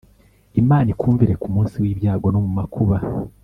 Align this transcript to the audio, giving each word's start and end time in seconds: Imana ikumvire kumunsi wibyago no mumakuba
Imana 0.61 0.87
ikumvire 0.93 1.33
kumunsi 1.41 1.75
wibyago 1.83 2.27
no 2.31 2.39
mumakuba 2.45 2.97